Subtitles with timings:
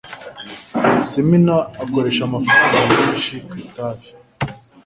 [1.09, 4.05] Simina akoresha amafaranga menshi ku itabi.